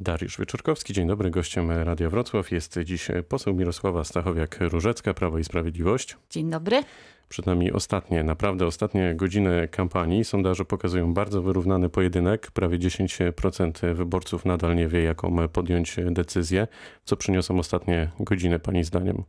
Dariusz 0.00 0.38
Wieczorkowski, 0.38 0.92
dzień 0.92 1.08
dobry. 1.08 1.30
Gościem 1.30 1.70
Radia 1.70 2.10
Wrocław 2.10 2.50
jest 2.50 2.78
dziś 2.84 3.08
poseł 3.28 3.54
Mirosława 3.54 4.02
Stachowiak-Różecka, 4.02 5.14
Prawo 5.14 5.38
i 5.38 5.44
Sprawiedliwość. 5.44 6.16
Dzień 6.30 6.50
dobry. 6.50 6.82
Przed 7.28 7.46
nami 7.46 7.72
ostatnie, 7.72 8.24
naprawdę 8.24 8.66
ostatnie 8.66 9.14
godziny 9.14 9.68
kampanii. 9.70 10.24
Sondaże 10.24 10.64
pokazują 10.64 11.14
bardzo 11.14 11.42
wyrównany 11.42 11.88
pojedynek. 11.88 12.50
Prawie 12.50 12.78
10% 12.78 13.94
wyborców 13.94 14.44
nadal 14.44 14.76
nie 14.76 14.88
wie, 14.88 15.02
jaką 15.02 15.48
podjąć 15.48 15.96
decyzję. 16.10 16.66
Co 17.04 17.16
przyniosą 17.16 17.58
ostatnie 17.58 18.10
godziny, 18.20 18.58
Pani 18.58 18.84
zdaniem? 18.84 19.22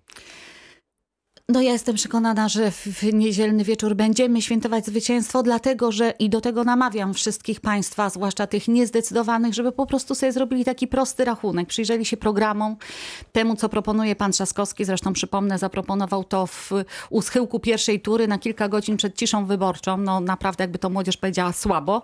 No 1.52 1.61
ja 1.61 1.71
jestem 1.71 1.95
przekonana, 1.95 2.50
że 2.50 2.71
w 2.71 3.04
niedzielny 3.13 3.63
wieczór 3.63 3.95
będziemy 3.95 4.41
świętować 4.41 4.86
zwycięstwo, 4.86 5.43
dlatego 5.43 5.91
że 5.91 6.13
i 6.20 6.30
do 6.30 6.41
tego 6.41 6.63
namawiam 6.63 7.13
wszystkich 7.13 7.62
Państwa, 7.62 8.09
zwłaszcza 8.09 8.48
tych 8.48 8.68
niezdecydowanych, 8.68 9.54
żeby 9.54 9.71
po 9.71 9.86
prostu 9.86 10.16
sobie 10.16 10.31
zrobili 10.31 10.66
taki 10.66 10.88
prosty 10.88 11.25
rachunek, 11.25 11.68
przyjrzeli 11.68 12.05
się 12.05 12.18
programom, 12.18 12.76
temu 13.31 13.55
co 13.55 13.70
proponuje 13.70 14.16
Pan 14.16 14.31
Trzaskowski, 14.31 14.85
zresztą 14.85 15.13
przypomnę, 15.13 15.57
zaproponował 15.57 16.23
to 16.23 16.48
w, 16.48 16.71
u 17.09 17.21
schyłku 17.21 17.59
pierwszej 17.59 17.99
tury 17.99 18.27
na 18.27 18.40
kilka 18.40 18.70
godzin 18.70 18.98
przed 18.98 19.16
ciszą 19.16 19.45
wyborczą, 19.45 19.98
no 19.98 20.20
naprawdę 20.20 20.63
jakby 20.63 20.79
to 20.79 20.90
młodzież 20.90 21.18
powiedziała 21.18 21.54
słabo, 21.54 22.02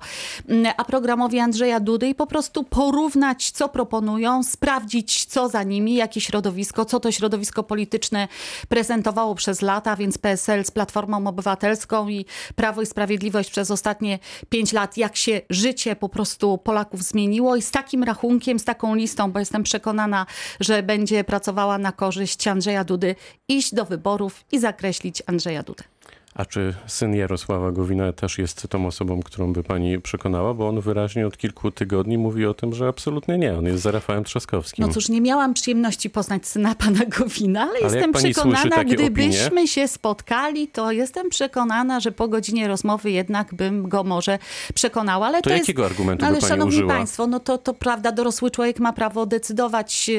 a 0.77 0.85
programowi 0.85 1.39
Andrzeja 1.39 1.79
Dudy 1.79 2.07
i 2.07 2.15
po 2.15 2.27
prostu 2.27 2.63
porównać 2.63 3.51
co 3.51 3.69
proponują, 3.69 4.43
sprawdzić 4.43 5.25
co 5.25 5.49
za 5.49 5.63
nimi, 5.63 5.95
jakie 5.95 6.21
środowisko, 6.21 6.85
co 6.85 6.99
to 6.99 7.11
środowisko 7.11 7.63
polityczne 7.63 8.27
prezentowało 8.69 9.32
przez 9.35 9.61
lata, 9.61 9.95
więc 9.95 10.17
PSL 10.17 10.65
z 10.65 10.71
Platformą 10.71 11.27
Obywatelską 11.27 12.09
i 12.09 12.25
Prawo 12.55 12.81
i 12.81 12.85
Sprawiedliwość 12.85 13.51
przez 13.51 13.71
ostatnie 13.71 14.19
pięć 14.49 14.73
lat, 14.73 14.97
jak 14.97 15.15
się 15.15 15.41
życie 15.49 15.95
po 15.95 16.09
prostu 16.09 16.57
Polaków 16.57 17.03
zmieniło 17.03 17.55
i 17.55 17.61
z 17.61 17.71
takim 17.71 18.03
rachunkiem, 18.03 18.59
z 18.59 18.63
taką 18.63 18.95
listą, 18.95 19.31
bo 19.31 19.39
jestem 19.39 19.63
przekonana, 19.63 20.25
że 20.59 20.83
będzie 20.83 21.23
pracowała 21.23 21.77
na 21.77 21.91
korzyść 21.91 22.47
Andrzeja 22.47 22.83
Dudy, 22.83 23.15
iść 23.47 23.75
do 23.75 23.85
wyborów 23.85 24.45
i 24.51 24.59
zakreślić 24.59 25.23
Andrzeja 25.25 25.63
Dudę. 25.63 25.92
A 26.35 26.45
czy 26.45 26.73
syn 26.87 27.15
Jarosława 27.15 27.71
Gowina 27.71 28.13
też 28.13 28.37
jest 28.37 28.67
tą 28.69 28.87
osobą, 28.87 29.23
którą 29.23 29.53
by 29.53 29.63
pani 29.63 30.01
przekonała? 30.01 30.53
Bo 30.53 30.67
on 30.67 30.81
wyraźnie 30.81 31.27
od 31.27 31.37
kilku 31.37 31.71
tygodni 31.71 32.17
mówi 32.17 32.45
o 32.45 32.53
tym, 32.53 32.73
że 32.73 32.87
absolutnie 32.87 33.37
nie. 33.37 33.57
On 33.57 33.65
jest 33.65 33.83
za 33.83 33.91
Rafałem 33.91 34.23
Trzaskowskim. 34.23 34.85
No 34.87 34.93
cóż, 34.93 35.09
nie 35.09 35.21
miałam 35.21 35.53
przyjemności 35.53 36.09
poznać 36.09 36.47
syna 36.47 36.75
pana 36.75 37.05
Gowina, 37.05 37.61
ale, 37.61 37.71
ale 37.71 37.81
jestem 37.81 38.13
przekonana, 38.13 38.83
gdybyśmy 38.83 39.47
opinie? 39.47 39.67
się 39.67 39.87
spotkali, 39.87 40.67
to 40.67 40.91
jestem 40.91 41.29
przekonana, 41.29 41.99
że 41.99 42.11
po 42.11 42.27
godzinie 42.27 42.67
rozmowy 42.67 43.11
jednak 43.11 43.53
bym 43.53 43.89
go 43.89 44.03
może 44.03 44.39
przekonała. 44.73 45.27
Ale 45.27 45.41
to, 45.41 45.49
to 45.49 45.55
jakiego 45.55 45.81
jest, 45.81 45.91
argumentu 45.91 46.25
ale 46.25 46.35
by 46.35 46.41
pani 46.41 46.49
szanowni 46.49 46.75
użyła? 46.75 46.93
państwo, 46.93 47.27
no 47.27 47.39
to, 47.39 47.57
to 47.57 47.73
prawda, 47.73 48.11
dorosły 48.11 48.51
człowiek 48.51 48.79
ma 48.79 48.93
prawo 48.93 49.25
decydować 49.25 50.11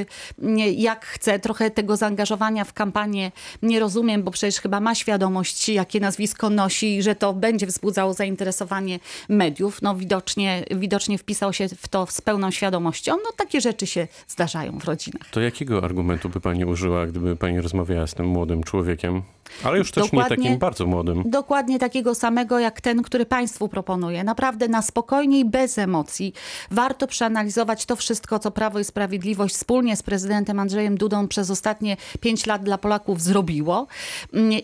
jak 0.76 1.06
chce. 1.06 1.38
Trochę 1.38 1.70
tego 1.70 1.96
zaangażowania 1.96 2.64
w 2.64 2.72
kampanię 2.72 3.32
nie 3.62 3.80
rozumiem, 3.80 4.22
bo 4.22 4.30
przecież 4.30 4.60
chyba 4.60 4.80
ma 4.80 4.94
świadomość, 4.94 5.68
jakie 5.68 6.03
nazwisko 6.04 6.50
nosi, 6.50 7.02
że 7.02 7.14
to 7.14 7.32
będzie 7.32 7.66
wzbudzało 7.66 8.14
zainteresowanie 8.14 8.98
mediów. 9.28 9.82
No 9.82 9.94
widocznie, 9.96 10.64
widocznie 10.70 11.18
wpisał 11.18 11.52
się 11.52 11.68
w 11.68 11.88
to 11.88 12.06
z 12.06 12.20
pełną 12.20 12.50
świadomością. 12.50 13.16
No 13.16 13.32
takie 13.36 13.60
rzeczy 13.60 13.86
się 13.86 14.08
zdarzają 14.28 14.78
w 14.78 14.84
rodzinach. 14.84 15.30
To 15.30 15.40
jakiego 15.40 15.84
argumentu 15.84 16.28
by 16.28 16.40
pani 16.40 16.64
użyła, 16.64 17.06
gdyby 17.06 17.36
pani 17.36 17.60
rozmawiała 17.60 18.06
z 18.06 18.14
tym 18.14 18.26
młodym 18.26 18.64
człowiekiem? 18.64 19.22
Ale 19.64 19.78
już 19.78 19.90
też 19.90 20.04
dokładnie, 20.04 20.36
nie 20.36 20.42
takim 20.42 20.58
bardzo 20.58 20.86
młodym. 20.86 21.22
Dokładnie 21.26 21.78
takiego 21.78 22.14
samego 22.14 22.58
jak 22.58 22.80
ten, 22.80 23.02
który 23.02 23.26
państwu 23.26 23.68
proponuje. 23.68 24.24
Naprawdę 24.24 24.68
na 24.68 24.82
spokojnie 24.82 25.40
i 25.40 25.44
bez 25.44 25.78
emocji. 25.78 26.32
Warto 26.70 27.06
przeanalizować 27.06 27.86
to 27.86 27.96
wszystko, 27.96 28.38
co 28.38 28.50
Prawo 28.50 28.78
i 28.78 28.84
Sprawiedliwość 28.84 29.54
wspólnie 29.54 29.96
z 29.96 30.02
prezydentem 30.02 30.60
Andrzejem 30.60 30.96
Dudą 30.96 31.28
przez 31.28 31.50
ostatnie 31.50 31.96
pięć 32.20 32.46
lat 32.46 32.64
dla 32.64 32.78
Polaków 32.78 33.22
zrobiło. 33.22 33.86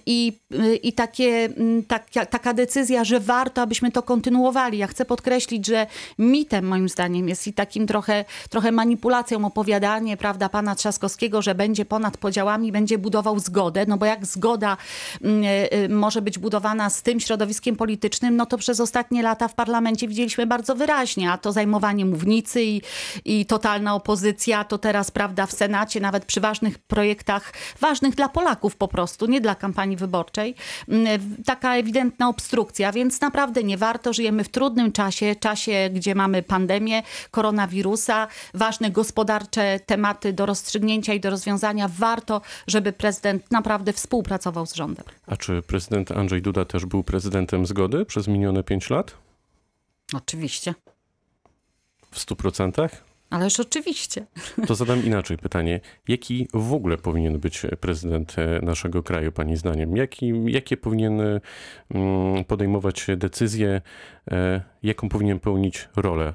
I, 0.07 0.39
i 0.83 0.93
takie, 0.93 1.49
tak, 1.89 2.07
taka 2.31 2.55
decyzja, 2.55 3.05
że 3.05 3.21
warto, 3.21 3.63
abyśmy 3.63 3.93
to 3.93 4.03
kontynuowali. 4.03 4.79
Ja 4.79 4.87
chcę 4.87 5.05
podkreślić, 5.05 5.67
że 5.67 5.87
mitem 6.19 6.67
moim 6.67 6.89
zdaniem 6.89 7.29
jest 7.29 7.47
i 7.47 7.53
takim 7.53 7.87
trochę, 7.87 8.25
trochę 8.51 8.73
manipulacją 8.73 9.45
opowiadanie 9.45 10.17
prawda, 10.17 10.49
pana 10.49 10.75
Trzaskowskiego, 10.75 11.43
że 11.43 11.55
będzie 11.55 11.85
ponad 11.85 12.17
podziałami, 12.17 12.73
będzie 12.73 12.99
budował 12.99 13.39
zgodę. 13.39 13.85
No 13.89 13.97
bo 13.97 14.07
jak 14.07 14.27
zgoda 14.27 14.70
Mm, 15.23 15.45
e, 15.45 15.73
e, 15.73 15.89
może 15.89 16.23
być 16.23 16.39
budowana 16.39 16.91
z 16.91 17.03
tym 17.03 17.21
środowiskiem 17.21 17.77
politycznym, 17.77 18.37
no 18.37 18.47
to 18.47 18.59
przez 18.59 18.81
ostatnie 18.81 19.23
lata 19.23 19.49
w 19.49 19.55
parlamencie 19.55 20.09
widzieliśmy 20.09 20.47
bardzo 20.47 20.75
wyraźnie, 20.75 21.33
a 21.33 21.39
to 21.39 21.53
zajmowanie 21.53 22.05
mównicy 22.05 22.63
i, 22.63 22.83
i 23.25 23.47
totalna 23.47 23.95
opozycja, 23.95 24.65
to 24.65 24.79
teraz 24.79 25.11
prawda 25.11 25.47
w 25.47 25.53
Senacie, 25.53 26.01
nawet 26.01 26.25
przy 26.25 26.41
ważnych 26.41 26.79
projektach, 26.79 27.53
ważnych 27.81 28.15
dla 28.15 28.29
Polaków 28.29 28.77
po 28.77 28.89
prostu, 28.89 29.27
nie 29.27 29.41
dla 29.41 29.55
kampanii 29.55 29.97
wyborczej, 29.97 30.55
mm, 30.89 31.07
e, 31.07 31.45
taka 31.45 31.77
ewidentna 31.77 32.29
obstrukcja, 32.29 32.93
więc 32.93 33.21
naprawdę 33.21 33.63
nie 33.63 33.77
warto, 33.77 34.13
żyjemy 34.13 34.45
w 34.45 34.49
trudnym 34.49 34.93
czasie, 34.93 35.37
czasie, 35.37 35.91
gdzie 35.93 36.15
mamy 36.15 36.43
pandemię 36.43 37.03
koronawirusa, 37.31 38.29
ważne 38.55 38.91
gospodarcze 38.91 39.81
tematy 39.87 40.33
do 40.33 40.47
rozstrzygnięcia 40.47 41.15
i 41.15 41.21
do 41.21 41.31
rozwiązania. 41.31 41.89
Warto, 41.89 42.41
żeby 42.67 42.93
prezydent 42.93 43.51
naprawdę 43.51 43.93
współpracował 43.93 44.60
z 44.67 44.75
rządem. 44.75 45.05
A 45.27 45.37
czy 45.37 45.63
prezydent 45.63 46.11
Andrzej 46.13 46.43
Duda 46.43 46.65
też 46.65 46.87
był 46.87 47.05
prezydentem 47.05 47.67
zgody 47.67 48.05
przez 48.05 48.29
minione 48.29 48.63
pięć 48.63 48.91
lat? 48.91 49.15
Oczywiście. 50.15 50.75
W 52.11 52.19
stu 52.19 52.37
procentach? 52.37 53.05
Ależ 53.31 53.61
oczywiście. 53.61 54.27
To 54.67 54.75
zadam 54.75 55.05
inaczej 55.05 55.39
pytanie. 55.39 55.81
Jaki 56.09 56.49
w 56.55 56.73
ogóle 56.73 56.97
powinien 56.97 57.39
być 57.39 57.63
prezydent 57.81 58.37
e, 58.39 58.61
naszego 58.63 59.03
kraju, 59.03 59.33
Pani 59.33 59.57
zdaniem? 59.57 59.97
Jaki, 59.97 60.33
jakie 60.47 60.77
powinien 60.77 61.21
mm, 61.91 62.45
podejmować 62.45 63.07
decyzje? 63.17 63.81
E, 64.31 64.63
jaką 64.83 65.09
powinien 65.09 65.41
pełnić 65.41 65.89
rolę? 65.97 66.35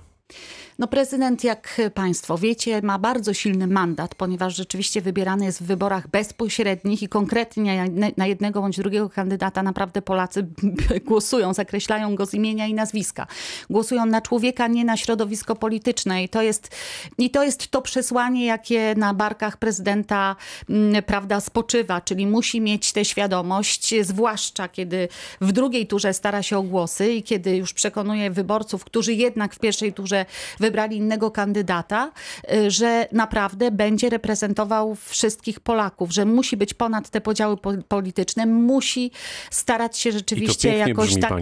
No 0.79 0.87
prezydent, 0.87 1.43
jak 1.43 1.81
Państwo 1.93 2.37
wiecie, 2.37 2.81
ma 2.81 2.99
bardzo 2.99 3.33
silny 3.33 3.67
mandat, 3.67 4.15
ponieważ 4.15 4.55
rzeczywiście 4.55 5.01
wybierany 5.01 5.45
jest 5.45 5.63
w 5.63 5.65
wyborach 5.65 6.07
bezpośrednich 6.07 7.03
i 7.03 7.09
konkretnie 7.09 7.85
na 8.17 8.27
jednego 8.27 8.61
bądź 8.61 8.77
drugiego 8.77 9.09
kandydata 9.09 9.63
naprawdę 9.63 10.01
Polacy 10.01 10.47
głosują, 11.07 11.53
zakreślają 11.53 12.15
go 12.15 12.25
z 12.25 12.33
imienia 12.33 12.67
i 12.67 12.73
nazwiska. 12.73 13.27
Głosują 13.69 14.05
na 14.05 14.21
człowieka, 14.21 14.67
nie 14.67 14.85
na 14.85 14.97
środowisko 14.97 15.55
polityczne 15.55 16.23
i 16.23 16.29
to 16.29 16.41
jest, 16.41 16.75
i 17.17 17.29
to, 17.29 17.43
jest 17.43 17.67
to 17.67 17.81
przesłanie, 17.81 18.45
jakie 18.45 18.95
na 18.97 19.13
barkach 19.13 19.57
prezydenta 19.57 20.35
mm, 20.69 21.03
prawda, 21.03 21.39
spoczywa, 21.39 22.01
czyli 22.01 22.27
musi 22.27 22.61
mieć 22.61 22.91
tę 22.91 23.05
świadomość, 23.05 23.93
zwłaszcza 24.01 24.67
kiedy 24.67 25.07
w 25.41 25.51
drugiej 25.51 25.87
turze 25.87 26.13
stara 26.13 26.43
się 26.43 26.57
o 26.57 26.63
głosy 26.63 27.13
i 27.13 27.23
kiedy 27.23 27.57
już 27.57 27.73
przekonuje 27.73 28.31
wyborców, 28.31 28.85
którzy 28.85 29.13
jednak 29.13 29.55
w 29.55 29.59
pierwszej 29.59 29.93
turze 29.93 30.14
wybrali 30.59 30.97
innego 30.97 31.31
kandydata, 31.31 32.11
y, 32.53 32.71
że 32.71 33.07
naprawdę 33.11 33.71
będzie 33.71 34.09
reprezentował 34.09 34.95
wszystkich 34.95 35.59
Polaków, 35.59 36.11
że 36.11 36.25
musi 36.25 36.57
być 36.57 36.73
ponad 36.73 37.09
te 37.09 37.21
podziały 37.21 37.57
polityczne, 37.87 38.45
musi 38.45 39.11
starać 39.51 39.97
się 39.97 40.11
rzeczywiście 40.11 40.77
jakoś 40.77 41.09
brzmi, 41.09 41.21
tak. 41.21 41.33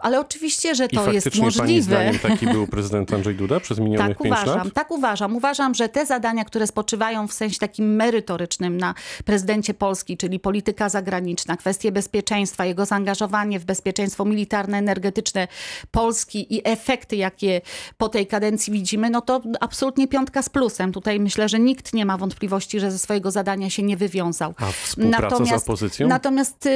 Ale 0.00 0.20
oczywiście, 0.20 0.74
że 0.74 0.88
to 0.88 1.12
jest 1.12 1.38
możliwe. 1.38 1.96
Pani 1.96 2.18
taki 2.18 2.46
był 2.46 2.66
prezydent 2.74 3.12
Andrzej 3.12 3.34
Duda 3.34 3.60
przez 3.60 3.78
minionych 3.78 4.16
tak 4.16 4.26
uważam, 4.26 4.58
lat? 4.58 4.74
Tak 4.74 4.90
uważam. 4.90 5.36
Uważam, 5.36 5.74
że 5.74 5.88
te 5.88 6.06
zadania, 6.06 6.44
które 6.44 6.66
spoczywają 6.66 7.28
w 7.28 7.32
sensie 7.32 7.58
takim 7.58 7.96
merytorycznym 7.96 8.76
na 8.76 8.94
prezydencie 9.24 9.74
Polski, 9.74 10.16
czyli 10.16 10.40
polityka 10.40 10.88
zagraniczna, 10.88 11.56
kwestie 11.56 11.92
bezpieczeństwa, 11.92 12.64
jego 12.64 12.86
zaangażowanie 12.86 13.60
w 13.60 13.64
bezpieczeństwo 13.64 14.24
militarne, 14.24 14.78
energetyczne 14.78 15.48
Polski 15.90 16.54
i 16.54 16.60
efekty, 16.64 17.16
jakie 17.16 17.60
po 17.98 18.08
tej 18.14 18.26
kadencji 18.26 18.72
widzimy, 18.72 19.10
no 19.10 19.20
to 19.20 19.40
absolutnie 19.60 20.08
piątka 20.08 20.42
z 20.42 20.48
plusem. 20.48 20.92
Tutaj 20.92 21.20
myślę, 21.20 21.48
że 21.48 21.58
nikt 21.58 21.94
nie 21.94 22.06
ma 22.06 22.18
wątpliwości, 22.18 22.80
że 22.80 22.90
ze 22.90 22.98
swojego 22.98 23.30
zadania 23.30 23.70
się 23.70 23.82
nie 23.82 23.96
wywiązał. 23.96 24.54
A 24.56 24.72
współpraca 24.72 25.22
natomiast, 25.22 25.64
z 25.64 25.68
opozycją? 25.68 26.08
Natomiast, 26.08 26.68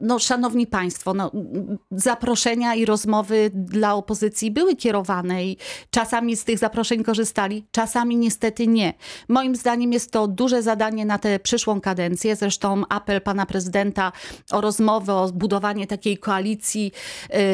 no, 0.00 0.18
szanowni 0.18 0.66
państwo, 0.66 1.14
no, 1.14 1.30
zaproszenia 1.90 2.74
i 2.74 2.84
rozmowy 2.84 3.50
dla 3.54 3.94
opozycji 3.94 4.50
były 4.50 4.76
kierowane 4.76 5.44
i 5.44 5.56
czasami 5.90 6.36
z 6.36 6.44
tych 6.44 6.58
zaproszeń 6.58 7.04
korzystali, 7.04 7.66
czasami 7.70 8.16
niestety 8.16 8.66
nie. 8.66 8.94
Moim 9.28 9.56
zdaniem 9.56 9.92
jest 9.92 10.10
to 10.10 10.28
duże 10.28 10.62
zadanie 10.62 11.06
na 11.06 11.18
tę 11.18 11.38
przyszłą 11.38 11.80
kadencję. 11.80 12.36
Zresztą 12.36 12.82
apel 12.88 13.20
pana 13.20 13.46
prezydenta 13.46 14.12
o 14.50 14.60
rozmowę, 14.60 15.14
o 15.14 15.32
budowanie 15.32 15.86
takiej 15.86 16.18
koalicji, 16.18 16.92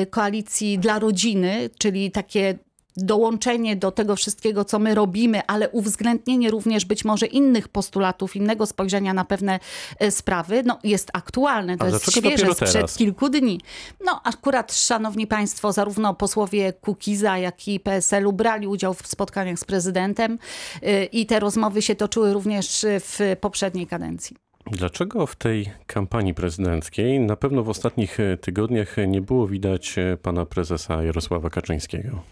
y, 0.03 0.07
koalicji 0.07 0.79
dla 0.79 0.99
rodziny, 0.99 1.71
czyli 1.79 2.11
takie 2.11 2.59
dołączenie 2.97 3.77
do 3.77 3.91
tego 3.91 4.17
wszystkiego, 4.17 4.65
co 4.65 4.79
my 4.79 4.95
robimy, 4.95 5.41
ale 5.47 5.69
uwzględnienie 5.69 6.51
również 6.51 6.85
być 6.85 7.05
może 7.05 7.27
innych 7.27 7.69
postulatów, 7.69 8.37
innego 8.37 8.67
spojrzenia 8.67 9.15
na 9.15 9.25
pewne 9.25 9.61
e, 9.99 10.11
sprawy, 10.11 10.63
no, 10.67 10.79
jest 10.85 11.11
aktualne. 11.13 11.77
To 11.77 11.85
A 11.85 11.89
jest 11.89 12.13
świeże, 12.13 12.55
sprzed 12.55 12.97
kilku 12.97 13.29
dni. 13.29 13.61
No 14.05 14.21
akurat, 14.25 14.75
szanowni 14.75 15.27
państwo, 15.27 15.73
zarówno 15.73 16.15
posłowie 16.15 16.73
Kukiza, 16.73 17.39
jak 17.39 17.69
i 17.69 17.81
PSL-u 17.81 18.33
brali 18.33 18.67
udział 18.67 18.95
w 18.95 19.07
spotkaniach 19.07 19.59
z 19.59 19.65
prezydentem 19.65 20.39
y, 20.83 21.05
i 21.05 21.27
te 21.27 21.41
rozmowy 21.41 21.83
się 21.83 21.95
toczyły 21.95 22.33
również 22.33 22.87
w 22.89 23.37
poprzedniej 23.41 23.87
kadencji. 23.87 24.37
Dlaczego 24.67 25.27
w 25.27 25.37
tej 25.37 25.71
kampanii 25.87 26.35
prezydenckiej 26.35 27.21
na 27.21 27.37
pewno 27.37 27.63
w 27.63 27.69
ostatnich 27.69 28.21
e, 28.21 28.37
tygodniach 28.37 28.97
nie 29.09 29.21
było 29.21 29.47
widać 29.47 29.99
e, 29.99 30.17
pana 30.17 30.47
prezesa 30.47 31.03
Jarosława 31.03 31.51
Kaczyńskiego? 31.51 32.23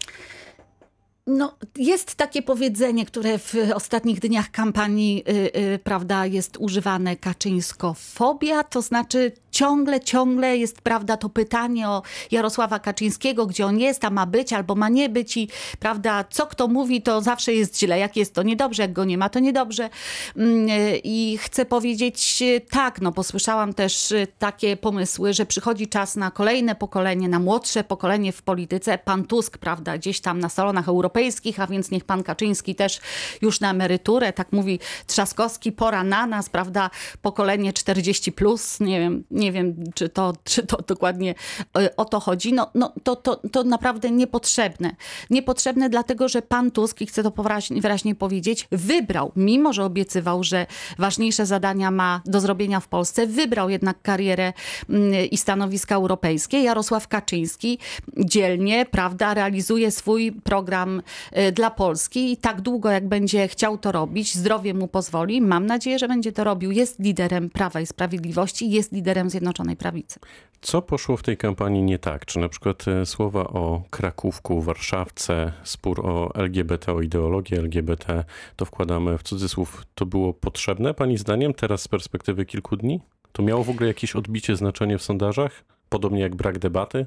No, 1.29 1.55
jest 1.77 2.15
takie 2.15 2.41
powiedzenie, 2.41 3.05
które 3.05 3.37
w 3.37 3.55
ostatnich 3.73 4.19
dniach 4.19 4.51
kampanii 4.51 5.23
y, 5.29 5.59
y, 5.73 5.79
prawda, 5.83 6.25
jest 6.25 6.57
używane 6.57 7.15
kaczyńskofobia, 7.15 8.63
to 8.63 8.81
znaczy 8.81 9.31
ciągle, 9.51 9.99
ciągle 9.99 10.57
jest 10.57 10.81
prawda 10.81 11.17
to 11.17 11.29
pytanie 11.29 11.89
o 11.89 12.01
Jarosława 12.31 12.79
Kaczyńskiego, 12.79 13.45
gdzie 13.45 13.65
on 13.65 13.79
jest, 13.79 14.05
a 14.05 14.09
ma 14.09 14.25
być 14.25 14.53
albo 14.53 14.75
ma 14.75 14.89
nie 14.89 15.09
być 15.09 15.37
i 15.37 15.47
prawda, 15.79 16.23
co 16.29 16.47
kto 16.47 16.67
mówi, 16.67 17.01
to 17.01 17.21
zawsze 17.21 17.53
jest 17.53 17.79
źle. 17.79 17.99
Jak 17.99 18.17
jest, 18.17 18.33
to 18.33 18.43
niedobrze, 18.43 18.83
jak 18.83 18.93
go 18.93 19.05
nie 19.05 19.17
ma, 19.17 19.29
to 19.29 19.39
niedobrze. 19.39 19.89
Mm, 20.35 20.69
y, 20.69 21.01
I 21.03 21.37
chcę 21.37 21.65
powiedzieć 21.65 22.39
y, 22.41 22.61
tak, 22.69 23.01
no 23.01 23.11
posłyszałam 23.11 23.73
też 23.73 24.11
y, 24.11 24.27
takie 24.39 24.77
pomysły, 24.77 25.33
że 25.33 25.45
przychodzi 25.45 25.87
czas 25.87 26.15
na 26.15 26.31
kolejne 26.31 26.75
pokolenie, 26.75 27.29
na 27.29 27.39
młodsze 27.39 27.83
pokolenie 27.83 28.31
w 28.31 28.41
polityce. 28.41 28.97
Pan 28.97 29.23
Tusk, 29.23 29.57
prawda, 29.57 29.97
gdzieś 29.97 30.19
tam 30.21 30.39
na 30.39 30.49
salonach 30.49 30.87
europejskich, 30.87 31.59
a 31.59 31.67
więc 31.67 31.91
niech 31.91 32.05
pan 32.05 32.23
Kaczyński 32.23 32.75
też 32.75 32.99
już 33.41 33.59
na 33.59 33.71
emeryturę, 33.71 34.33
tak 34.33 34.51
mówi 34.51 34.79
Trzaskowski, 35.07 35.71
pora 35.71 36.03
na 36.03 36.27
nas, 36.27 36.49
prawda, 36.49 36.89
pokolenie 37.21 37.73
40 37.73 38.31
plus, 38.31 38.79
nie 38.79 38.99
wiem, 38.99 39.23
nie 39.39 39.51
wiem, 39.51 39.75
czy 39.95 40.09
to, 40.09 40.33
czy 40.43 40.65
to 40.65 40.77
dokładnie 40.87 41.35
e, 41.77 41.95
o 41.95 42.05
to 42.05 42.19
chodzi. 42.19 42.53
No, 42.53 42.71
no 42.75 42.93
to, 43.03 43.15
to, 43.15 43.35
to 43.51 43.63
naprawdę 43.63 44.11
niepotrzebne. 44.11 44.95
Niepotrzebne 45.29 45.89
dlatego, 45.89 46.29
że 46.29 46.41
pan 46.41 46.71
Tusk, 46.71 47.01
i 47.01 47.05
chcę 47.05 47.23
to 47.23 47.31
wyraźnie, 47.31 47.81
wyraźnie 47.81 48.15
powiedzieć, 48.15 48.67
wybrał, 48.71 49.31
mimo 49.35 49.73
że 49.73 49.85
obiecywał, 49.85 50.43
że 50.43 50.65
ważniejsze 50.97 51.45
zadania 51.45 51.91
ma 51.91 52.21
do 52.25 52.39
zrobienia 52.41 52.79
w 52.79 52.87
Polsce, 52.87 53.27
wybrał 53.27 53.69
jednak 53.69 54.01
karierę 54.01 54.53
mm, 54.89 55.13
i 55.31 55.37
stanowiska 55.37 55.95
europejskie. 55.95 56.63
Jarosław 56.63 57.07
Kaczyński 57.07 57.79
dzielnie, 58.17 58.85
prawda, 58.85 59.33
realizuje 59.33 59.91
swój 59.91 60.31
program 60.31 61.01
y, 61.37 61.51
dla 61.51 61.71
Polski 61.71 62.31
i 62.31 62.37
tak 62.37 62.61
długo, 62.61 62.89
jak 62.89 63.07
będzie 63.07 63.47
chciał 63.47 63.77
to 63.77 63.91
robić, 63.91 64.35
zdrowie 64.35 64.73
mu 64.73 64.87
pozwoli, 64.87 65.41
mam 65.41 65.65
nadzieję, 65.65 65.99
że 65.99 66.07
będzie 66.07 66.31
to 66.31 66.43
robił. 66.43 66.71
Jest 66.71 66.99
liderem 66.99 67.49
Prawa 67.49 67.81
i 67.81 67.85
Sprawiedliwości, 67.85 68.69
jest 68.69 68.91
liderem 68.91 69.28
Zjednoczonej 69.29 69.75
Prawicy. 69.75 70.19
Co 70.61 70.81
poszło 70.81 71.17
w 71.17 71.23
tej 71.23 71.37
kampanii 71.37 71.83
nie 71.83 71.99
tak? 71.99 72.25
Czy 72.25 72.39
na 72.39 72.49
przykład 72.49 72.87
e, 72.87 73.05
słowa 73.05 73.43
o 73.43 73.83
Krakówku, 73.89 74.61
Warszawce, 74.61 75.53
spór 75.63 76.05
o 76.05 76.35
LGBT, 76.35 76.93
o 76.93 77.01
ideologię 77.01 77.57
LGBT, 77.57 78.23
to 78.55 78.65
wkładamy 78.65 79.17
w 79.17 79.23
cudzysłów, 79.23 79.83
to 79.95 80.05
było 80.05 80.33
potrzebne 80.33 80.93
Pani 80.93 81.17
zdaniem 81.17 81.53
teraz 81.53 81.81
z 81.81 81.87
perspektywy 81.87 82.45
kilku 82.45 82.77
dni? 82.77 82.99
To 83.31 83.43
miało 83.43 83.63
w 83.63 83.69
ogóle 83.69 83.87
jakieś 83.87 84.15
odbicie, 84.15 84.55
znaczenie 84.55 84.97
w 84.97 85.03
sondażach? 85.03 85.63
Podobnie 85.89 86.21
jak 86.21 86.35
brak 86.35 86.59
debaty? 86.59 87.05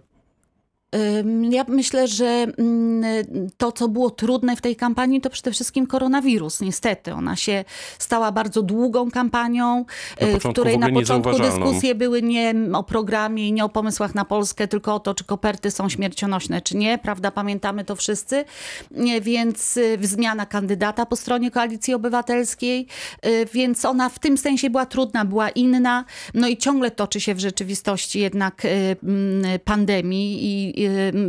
Ja 1.50 1.64
myślę, 1.68 2.08
że 2.08 2.46
mm, 2.58 3.04
to, 3.56 3.72
co 3.72 3.88
było 3.88 4.10
trudne 4.10 4.56
w 4.56 4.60
tej 4.60 4.76
kampanii, 4.76 5.20
to 5.20 5.30
przede 5.30 5.50
wszystkim 5.50 5.86
koronawirus. 5.86 6.60
Niestety, 6.60 7.14
ona 7.14 7.36
się 7.36 7.64
stała 7.98 8.32
bardzo 8.32 8.62
długą 8.62 9.10
kampanią, 9.10 9.84
y, 10.22 10.40
w 10.40 10.48
której 10.48 10.76
w 10.76 10.80
na 10.80 10.90
początku 10.90 11.38
dyskusje 11.38 11.94
były 11.94 12.22
nie 12.22 12.54
o 12.72 12.82
programie 12.82 13.48
i 13.48 13.52
nie 13.52 13.64
o 13.64 13.68
pomysłach 13.68 14.14
na 14.14 14.24
Polskę, 14.24 14.68
tylko 14.68 14.94
o 14.94 15.00
to, 15.00 15.14
czy 15.14 15.24
koperty 15.24 15.70
są 15.70 15.88
śmiercionośne, 15.88 16.60
czy 16.60 16.76
nie. 16.76 16.98
Prawda? 16.98 17.30
Pamiętamy 17.30 17.84
to 17.84 17.96
wszyscy. 17.96 18.44
Więc 19.22 19.76
y, 19.76 19.98
zmiana 20.02 20.46
kandydata 20.46 21.06
po 21.06 21.16
stronie 21.16 21.50
Koalicji 21.50 21.94
Obywatelskiej, 21.94 22.86
y, 23.26 23.46
więc 23.52 23.84
ona 23.84 24.08
w 24.08 24.18
tym 24.18 24.38
sensie 24.38 24.70
była 24.70 24.86
trudna, 24.86 25.24
była 25.24 25.50
inna. 25.50 26.04
No 26.34 26.48
i 26.48 26.56
ciągle 26.56 26.90
toczy 26.90 27.20
się 27.20 27.34
w 27.34 27.40
rzeczywistości 27.40 28.20
jednak 28.20 28.62
mm, 28.64 29.58
pandemii 29.64 30.44
i 30.44 30.81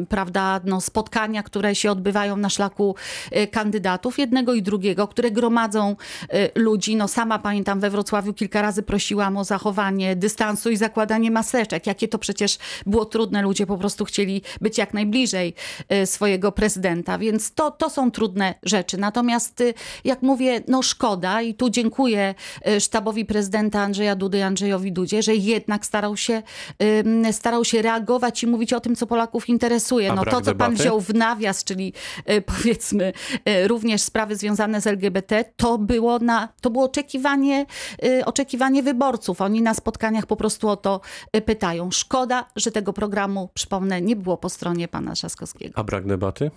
prawda, 0.09 0.61
no, 0.65 0.81
spotkania, 0.81 1.44
które 1.44 1.75
się 1.75 1.91
odbywają 1.91 2.38
na 2.38 2.50
szlaku 2.50 2.95
y, 3.35 3.47
kandydatów, 3.47 4.19
jednego 4.19 4.53
i 4.53 4.61
drugiego, 4.61 5.07
które 5.07 5.31
gromadzą 5.31 5.95
y, 6.23 6.50
ludzi. 6.55 6.95
No 6.95 7.07
sama 7.07 7.39
pamiętam 7.39 7.79
we 7.79 7.89
Wrocławiu 7.89 8.33
kilka 8.33 8.61
razy 8.61 8.83
prosiłam 8.83 9.38
o 9.38 9.44
zachowanie 9.44 10.15
dystansu 10.15 10.69
i 10.69 10.77
zakładanie 10.77 11.31
maseczek. 11.31 11.88
Jakie 11.88 12.07
to 12.07 12.17
przecież 12.17 12.57
było 12.85 13.05
trudne. 13.05 13.41
Ludzie 13.41 13.65
po 13.65 13.77
prostu 13.77 14.05
chcieli 14.05 14.41
być 14.61 14.77
jak 14.77 14.94
najbliżej 14.94 15.53
y, 15.94 16.05
swojego 16.05 16.51
prezydenta, 16.51 17.17
więc 17.17 17.53
to, 17.53 17.71
to 17.71 17.89
są 17.89 18.11
trudne 18.11 18.55
rzeczy. 18.63 18.97
Natomiast 18.97 19.61
y, 19.61 19.73
jak 20.03 20.21
mówię, 20.21 20.61
no 20.67 20.81
szkoda 20.81 21.41
i 21.41 21.53
tu 21.53 21.69
dziękuję 21.69 22.35
y, 22.67 22.79
sztabowi 22.79 23.25
prezydenta 23.25 23.81
Andrzeja 23.81 24.15
Dudy 24.15 24.44
Andrzejowi 24.44 24.91
Dudzie, 24.91 25.23
że 25.23 25.35
jednak 25.35 25.85
starał 25.85 26.17
się, 26.17 26.41
starał 27.31 27.65
się 27.65 27.81
reagować 27.81 28.44
i 28.44 28.47
mówić 28.47 28.73
o 28.73 28.79
tym, 28.79 28.95
co 28.95 29.07
Polaków 29.07 29.42
interesuje. 29.49 30.11
A 30.11 30.15
No 30.15 30.25
to, 30.25 30.31
co 30.31 30.35
pan 30.35 30.43
debaty? 30.43 30.73
wziął 30.75 31.01
w 31.01 31.13
nawias, 31.13 31.63
czyli 31.63 31.93
y, 32.29 32.41
powiedzmy 32.57 33.13
y, 33.49 33.67
również 33.67 34.01
sprawy 34.01 34.35
związane 34.35 34.81
z 34.81 34.87
LGBT, 34.87 35.45
to 35.55 35.77
było, 35.77 36.19
na, 36.19 36.49
to 36.61 36.69
było 36.69 36.85
oczekiwanie, 36.85 37.65
y, 38.05 38.25
oczekiwanie 38.25 38.83
wyborców. 38.83 39.41
Oni 39.41 39.61
na 39.61 39.73
spotkaniach 39.73 40.25
po 40.25 40.35
prostu 40.35 40.69
o 40.69 40.75
to 40.77 41.01
pytają. 41.45 41.91
Szkoda, 41.91 42.45
że 42.55 42.71
tego 42.71 42.93
programu, 42.93 43.49
przypomnę, 43.53 44.01
nie 44.01 44.15
było 44.15 44.37
po 44.37 44.49
stronie 44.49 44.87
pana 44.87 45.13
Trzaskowskiego. 45.13 45.73
A 45.79 45.83
brak 45.83 46.07
debaty? 46.07 46.51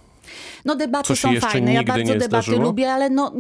No 0.65 0.75
debaty 0.75 1.09
Co 1.09 1.15
się 1.17 1.41
są 1.41 1.49
fajne, 1.49 1.73
ja 1.75 1.83
bardzo 1.83 2.05
debaty 2.13 2.25
zdarzyło? 2.27 2.63
lubię, 2.63 2.93
ale 2.93 3.11
no, 3.11 3.33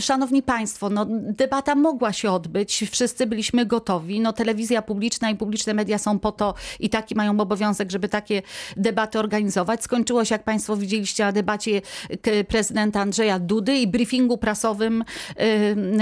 szanowni 0.00 0.42
państwo, 0.42 0.90
no, 0.90 1.06
debata 1.10 1.74
mogła 1.74 2.12
się 2.12 2.30
odbyć, 2.30 2.84
wszyscy 2.90 3.26
byliśmy 3.26 3.66
gotowi, 3.66 4.20
no 4.20 4.32
telewizja 4.32 4.82
publiczna 4.82 5.30
i 5.30 5.34
publiczne 5.36 5.74
media 5.74 5.98
są 5.98 6.18
po 6.18 6.32
to 6.32 6.54
i 6.80 6.90
taki 6.90 7.14
mają 7.14 7.40
obowiązek, 7.40 7.90
żeby 7.90 8.08
takie 8.08 8.42
debaty 8.76 9.18
organizować. 9.18 9.82
Skończyło 9.84 10.24
się, 10.24 10.34
jak 10.34 10.44
państwo 10.44 10.76
widzieliście, 10.76 11.24
na 11.24 11.32
debacie 11.32 11.80
k- 12.22 12.30
prezydenta 12.48 13.00
Andrzeja 13.00 13.38
Dudy 13.38 13.76
i 13.78 13.86
briefingu 13.86 14.38
prasowym 14.38 15.04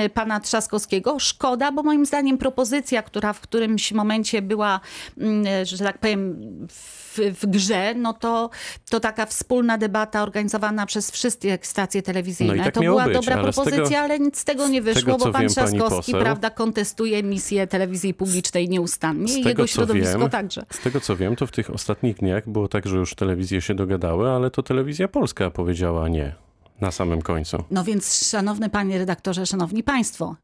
y, 0.05 0.09
pana 0.09 0.41
Trzaskowskiego. 0.41 1.19
Szkoda, 1.19 1.73
bo 1.73 1.83
moim 1.83 2.07
zdaniem 2.07 2.39
propozycja, 2.39 3.03
która 3.03 3.33
w 3.33 3.41
którymś 3.41 3.93
momencie 3.93 4.43
była, 4.43 4.81
mm, 5.19 5.45
że 5.67 5.79
tak 5.79 5.99
powiem, 5.99 6.37
w, 6.71 7.04
w 7.41 7.47
grze, 7.47 7.95
no 7.95 8.13
to, 8.13 8.51
to 8.91 9.01
taka 9.01 9.27
wspólna 9.27 9.79
debata 9.79 10.23
organizowana 10.23 10.87
przez 10.87 11.11
wszystkie 11.11 11.59
stacje 11.63 12.03
telewizyjne. 12.03 12.55
No 12.55 12.61
i 12.63 12.65
tak 12.65 12.75
to 12.75 12.81
była 12.81 13.05
być, 13.05 13.15
dobra 13.15 13.35
ale 13.35 13.43
propozycja, 13.43 13.85
tego- 13.85 13.99
ale 13.99 14.19
nic 14.19 14.39
z 14.39 14.45
tego 14.45 14.69
nie 14.69 14.83
wyszło, 14.83 15.01
tego, 15.03 15.19
bo 15.19 15.33
pan 15.33 15.43
wiem, 15.43 15.51
Trzaskowski 15.51 16.13
poseł- 16.13 16.21
prawda, 16.21 16.51
kontestuje 16.51 17.23
misję 17.23 17.67
telewizji 17.67 18.15
publicznej 18.15 18.69
nieustannie 18.69 19.29
Z 19.33 19.37
i 19.37 19.43
tego, 19.43 19.49
jego 19.49 19.67
środowisko 19.67 20.19
wiem, 20.19 20.31
także. 20.31 20.63
Z 20.71 20.79
tego 20.79 21.01
co 21.01 21.17
wiem, 21.17 21.37
to 21.37 21.47
w 21.47 21.51
tych 21.53 21.71
ostatnich 21.71 22.17
dniach 22.17 22.49
było 22.49 22.69
tak, 22.69 22.87
że 22.87 22.97
już 22.97 23.15
telewizje 23.15 23.61
się 23.61 23.75
dogadały, 23.75 24.31
ale 24.31 24.51
to 24.51 24.63
telewizja 24.63 25.09
polska 25.09 25.51
powiedziała 25.51 26.09
nie 26.09 26.35
na 26.81 26.91
samym 26.91 27.23
końcu. 27.23 27.65
No 27.71 27.85
więc, 27.85 28.29
szanowny 28.29 28.71
panie 28.71 28.99
redaktorze, 28.99 29.47
szanowni 29.47 29.83
państwo, 29.83 30.37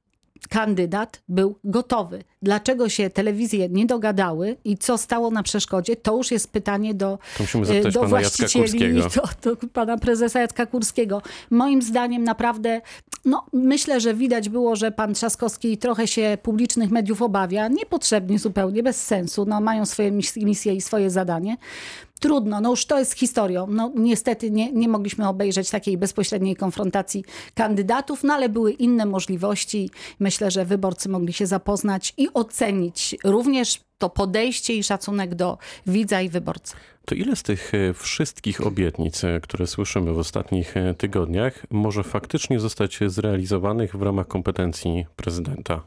kandydat 0.49 1.23
był 1.29 1.55
gotowy. 1.65 2.25
Dlaczego 2.43 2.89
się 2.89 3.11
telewizje 3.11 3.69
nie 3.69 3.87
dogadały 3.87 4.57
i 4.65 4.79
co 4.79 4.99
stało 4.99 5.31
na 5.31 5.43
przeszkodzie, 5.43 5.97
to 5.97 6.17
już 6.17 6.31
jest 6.31 6.51
pytanie 6.53 6.95
do, 6.95 7.19
zapytać 7.65 7.95
do 7.95 8.01
właścicieli 8.09 8.79
do, 9.45 9.57
do 9.57 9.69
pana 9.69 9.99
prezesa 9.99 10.41
Jacka 10.41 10.67
Kurskiego. 10.67 11.23
Moim 11.51 11.83
zdaniem 11.83 12.25
naprawdę, 12.25 12.81
no 13.25 13.47
myślę, 13.53 14.01
że 14.01 14.15
widać 14.15 14.49
było, 14.49 14.77
że 14.77 14.93
pan 14.93 15.15
Trzaskowski 15.15 15.79
trochę 15.79 16.07
się 16.07 16.39
publicznych 16.43 16.91
mediów 16.91 17.23
obawia, 17.23 17.69
niepotrzebnie 17.69 18.39
zupełnie, 18.39 18.83
bez 18.83 19.07
sensu, 19.07 19.45
no 19.45 19.61
mają 19.61 19.87
swoje 19.87 20.13
mis- 20.13 20.45
misje 20.45 20.75
i 20.75 20.81
swoje 20.81 21.11
zadanie. 21.11 21.57
Trudno, 22.21 22.61
no 22.61 22.71
już 22.71 22.87
to 22.87 22.99
jest 22.99 23.13
historią. 23.13 23.67
No 23.71 23.93
niestety 23.97 24.51
nie, 24.51 24.73
nie 24.73 24.89
mogliśmy 24.89 25.29
obejrzeć 25.29 25.71
takiej 25.71 25.99
bezpośredniej 25.99 26.57
konfrontacji 26.57 27.25
kandydatów, 27.55 28.25
no 28.25 28.35
ale 28.35 28.49
były 28.49 28.73
inne 28.73 29.07
możliwości. 29.07 29.91
Myślę, 30.19 30.51
że 30.51 30.65
wyborcy 30.65 31.09
mogli 31.09 31.33
się 31.33 31.47
zapoznać 31.47 32.15
i 32.17 32.29
ocenić 32.35 33.17
również 33.25 33.81
to 33.99 34.11
podejście 34.11 34.75
i 34.75 34.85
szacunek 34.85 35.35
do 35.35 35.59
widza 35.87 36.21
i 36.21 36.29
wyborcy. 36.29 36.75
To 37.05 37.15
ile 37.15 37.37
z 37.37 37.43
tych 37.43 37.75
e, 37.75 37.95
wszystkich 37.95 38.67
obietnic, 38.67 39.25
e, 39.25 39.41
które 39.41 39.67
słyszymy 39.67 40.13
w 40.13 40.19
ostatnich 40.19 40.77
e, 40.77 40.95
tygodniach, 40.95 41.67
może 41.71 42.03
faktycznie 42.03 42.61
zostać 42.61 42.99
zrealizowanych 43.07 43.97
w 43.97 44.03
ramach 44.03 44.27
kompetencji 44.27 45.07
prezydenta? 45.17 45.83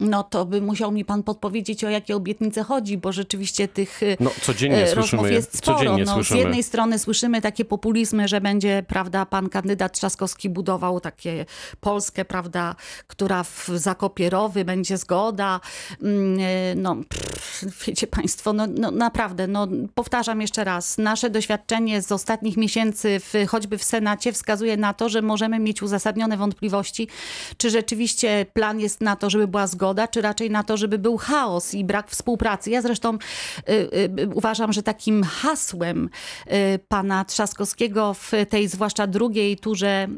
No 0.00 0.22
to 0.22 0.44
by 0.44 0.60
musiał 0.60 0.92
mi 0.92 1.04
pan 1.04 1.22
podpowiedzieć, 1.22 1.84
o 1.84 1.88
jakie 1.88 2.16
obietnice 2.16 2.62
chodzi, 2.62 2.98
bo 2.98 3.12
rzeczywiście 3.12 3.68
tych 3.68 4.02
y, 4.02 4.16
No, 4.20 4.30
codziennie 4.42 4.84
e, 4.84 4.88
słyszymy, 4.94 5.32
jest 5.32 5.58
sporo. 5.58 5.78
codziennie 5.78 6.04
no, 6.04 6.14
słyszymy. 6.14 6.40
Z 6.40 6.44
jednej 6.44 6.62
strony 6.62 6.98
słyszymy 6.98 7.40
takie 7.42 7.64
populizmy, 7.64 8.28
że 8.28 8.40
będzie, 8.40 8.84
prawda, 8.88 9.26
pan 9.26 9.48
kandydat 9.48 9.92
Trzaskowski 9.92 10.50
budował 10.50 11.00
takie 11.00 11.46
Polskę, 11.80 12.24
prawda, 12.24 12.74
która 13.06 13.42
w 13.42 13.68
zakopie 13.74 14.30
rowy 14.30 14.64
będzie 14.64 14.96
zgoda. 14.96 15.60
Mm, 16.02 16.38
e, 16.40 16.74
No, 16.74 16.96
pff, 17.08 17.64
wiecie 17.86 18.06
państwo, 18.06 18.52
no, 18.52 18.66
no 18.66 18.90
naprawdę, 18.90 19.46
no, 19.46 19.68
powtarzam 19.94 20.40
jeszcze 20.40 20.64
raz, 20.64 20.98
nasze 20.98 21.30
doświadczenie 21.30 22.02
z 22.02 22.12
ostatnich 22.12 22.56
miesięcy, 22.56 23.20
w, 23.20 23.34
choćby 23.48 23.78
w 23.78 23.84
Senacie, 23.84 24.32
wskazuje 24.32 24.76
na 24.76 24.94
to, 24.94 25.08
że 25.08 25.22
możemy 25.22 25.58
mieć 25.58 25.82
uzasadnione 25.82 26.36
wątpliwości, 26.36 27.08
czy 27.56 27.70
rzeczywiście 27.70 28.46
plan 28.52 28.80
jest 28.80 29.00
na 29.00 29.16
to, 29.16 29.30
żeby 29.30 29.48
była 29.48 29.66
zgoda, 29.66 29.85
czy 30.08 30.22
raczej 30.22 30.50
na 30.50 30.62
to, 30.62 30.76
żeby 30.76 30.98
był 30.98 31.16
chaos 31.16 31.74
i 31.74 31.84
brak 31.84 32.10
współpracy. 32.10 32.70
Ja 32.70 32.82
zresztą 32.82 33.14
y, 33.14 33.72
y, 34.20 34.28
uważam, 34.34 34.72
że 34.72 34.82
takim 34.82 35.22
hasłem 35.22 36.08
y, 36.46 36.78
pana 36.88 37.24
Trzaskowskiego 37.24 38.14
w 38.14 38.32
tej 38.48 38.68
zwłaszcza 38.68 39.06
drugiej 39.06 39.56
turze 39.56 40.08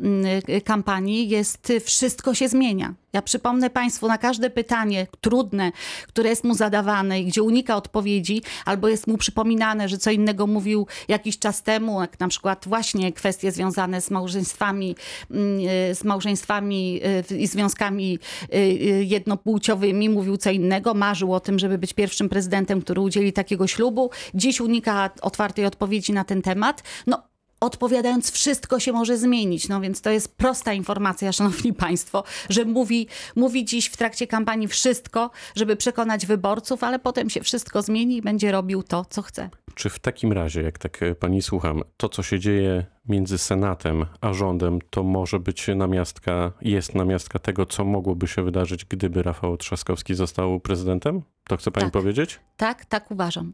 y, 0.48 0.60
kampanii 0.60 1.28
jest 1.28 1.70
y, 1.70 1.80
wszystko 1.80 2.34
się 2.34 2.48
zmienia. 2.48 2.94
Ja 3.12 3.23
przypomnę 3.23 3.71
Państwu 3.71 4.09
na 4.09 4.19
każde 4.19 4.50
pytanie 4.50 5.07
trudne, 5.21 5.73
które 6.09 6.31
jest 6.31 6.45
mu 6.45 6.55
zadawane 6.55 7.21
i 7.21 7.25
gdzie 7.25 7.43
unika 7.43 7.77
odpowiedzi, 7.77 8.43
albo 8.65 8.88
jest 8.88 9.07
mu 9.07 9.19
przypominane, 9.19 9.88
że 9.88 9.99
co 9.99 10.11
innego 10.11 10.47
mówił 10.47 10.87
jakiś 11.09 11.38
czas 11.38 11.62
temu, 11.62 12.00
jak 12.00 12.21
na 12.21 12.29
przykład 12.29 12.65
właśnie 12.69 13.12
kwestie 13.12 13.53
związane 13.53 14.00
z 14.00 14.11
małżeństwami, 14.11 14.97
mm, 15.31 15.61
y, 15.91 15.95
z 15.95 16.05
małżeństwami 16.05 17.00
y, 17.31 17.37
i 17.37 17.47
związkami 17.47 18.19
y, 18.55 19.05
jednopłciowymi, 19.05 20.09
mówił 20.09 20.37
co 20.37 20.50
innego, 20.50 20.95
marzył 20.95 21.35
o 21.35 21.41
tym, 21.41 21.59
żeby 21.59 21.79
być 21.79 21.93
pierwszym 21.93 22.29
prezydentem, 22.29 22.83
który 22.83 23.00
udzieli 23.00 23.33
takiego 23.33 23.67
ślubu. 23.67 24.11
Dziś 24.35 24.61
unika 24.61 25.11
otwartej 25.23 25.67
odpowiedzi 25.67 26.12
na 26.12 26.25
ten 26.25 26.43
temat. 26.43 26.83
No, 27.07 27.27
odpowiadając, 27.61 28.31
wszystko 28.31 28.81
się 28.81 28.93
może 28.93 29.17
zmienić. 29.19 29.69
No 29.69 29.81
więc 29.81 30.00
to 30.00 30.11
jest 30.11 30.37
prosta 30.37 30.73
informacja, 30.73 31.33
szanowni 31.33 31.73
państwo, 31.73 32.25
że 32.49 32.65
mówi, 32.65 33.07
mówi 33.37 33.65
dziś 33.65 33.87
w 33.87 33.97
trakcie 33.97 34.27
kampanii 34.27 34.69
wszystko, 34.69 35.31
żeby 35.57 35.77
przekonać 35.77 36.27
wyborców, 36.27 36.85
ale 36.85 36.99
potem 36.99 37.31
się 37.31 37.41
wszystko 37.41 37.83
zmieni 37.83 38.17
i 38.17 38.23
będzie 38.23 38.53
robił 38.53 38.83
to, 38.83 39.05
co 39.11 39.23
chce. 39.23 39.50
Czy 39.75 39.91
w 39.91 39.99
takim 39.99 40.33
razie, 40.33 40.62
jak 40.62 40.79
tak 40.79 41.03
e, 41.03 41.15
pani 41.15 41.43
słucham, 41.43 41.83
to 41.97 42.09
co 42.09 42.23
się 42.23 42.38
dzieje 42.38 42.87
między 43.09 43.38
Senatem 43.38 44.07
a 44.21 44.33
rządem, 44.33 44.79
to 44.91 45.03
może 45.03 45.41
być 45.41 45.67
namiastka, 45.77 46.53
jest 46.62 46.95
namiastka 46.95 47.38
tego, 47.38 47.67
co 47.67 47.85
mogłoby 47.85 48.27
się 48.27 48.43
wydarzyć, 48.43 48.85
gdyby 48.85 49.23
Rafał 49.23 49.57
Trzaskowski 49.57 50.15
został 50.15 50.61
prezydentem? 50.61 51.23
To 51.45 51.57
chce 51.57 51.71
pani 51.71 51.87
Tak. 51.87 51.93
powiedzieć? 51.93 52.41
Tak, 52.57 52.85
tak 52.85 53.11
uważam. 53.11 53.53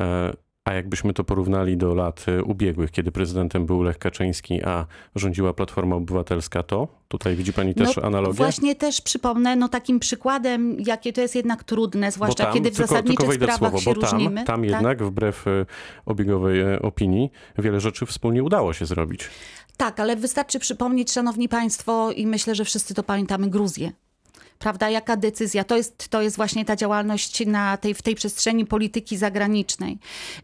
E, 0.00 0.32
A 0.64 0.72
jakbyśmy 0.72 1.12
to 1.12 1.24
porównali 1.24 1.76
do 1.76 1.94
lat 1.94 2.26
e, 2.28 2.44
ubiegłych, 2.44 2.90
kiedy 2.90 3.12
prezydentem 3.12 3.66
był 3.66 3.82
Lech 3.82 3.98
Kaczyński, 3.98 4.62
a 4.64 4.86
rządziła 5.14 5.54
Platforma 5.54 5.96
Obywatelska, 5.96 6.62
to 6.62 6.88
tutaj 7.08 7.36
widzi 7.36 7.52
pani 7.52 7.74
też 7.74 7.96
no, 7.96 8.02
analogię? 8.02 8.36
Właśnie 8.36 8.74
też 8.74 9.00
przypomnę, 9.00 9.56
no 9.56 9.68
takim 9.68 10.00
przykładem, 10.00 10.76
jakie 10.80 11.12
to 11.12 11.20
jest 11.20 11.34
jednak 11.34 11.64
trudne, 11.64 12.12
zwłaszcza 12.12 12.44
tam, 12.44 12.54
kiedy 12.54 12.70
w 12.70 12.76
tylko, 12.76 12.88
zasadniczych 12.88 13.28
tylko 13.28 13.44
sprawach 13.44 13.58
słowo, 13.58 13.78
się 13.78 13.94
bo 13.94 14.00
tam, 14.00 14.10
różnimy. 14.10 14.44
tam 14.44 14.60
tak? 14.60 14.70
jednak 14.70 15.02
wbrew 15.02 15.46
e, 15.46 15.66
obiegowej 16.06 16.60
e, 16.60 16.82
opinii 16.82 17.30
wiele 17.58 17.80
rzeczy 17.80 18.06
wspólnie 18.06 18.42
udało 18.42 18.72
się 18.72 18.86
zrobić. 18.86 19.28
Tak, 19.76 20.00
ale 20.00 20.16
wystarczy 20.16 20.58
przypomnieć, 20.58 21.12
szanowni 21.12 21.48
państwo, 21.48 22.12
i 22.12 22.26
myślę, 22.26 22.54
że 22.54 22.64
wszyscy 22.64 22.94
to 22.94 23.02
pamiętamy, 23.02 23.50
Gruzję. 23.50 23.92
Prawda, 24.60 24.90
jaka 24.90 25.16
decyzja? 25.16 25.64
To 25.64 25.76
jest, 25.76 26.08
to 26.08 26.22
jest 26.22 26.36
właśnie 26.36 26.64
ta 26.64 26.76
działalność 26.76 27.46
na 27.46 27.76
tej, 27.76 27.94
w 27.94 28.02
tej 28.02 28.14
przestrzeni 28.14 28.66
polityki 28.66 29.16
zagranicznej. 29.16 29.98